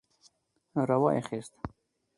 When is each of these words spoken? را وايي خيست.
را 0.87 0.97
وايي 1.01 1.21
خيست. 1.27 1.53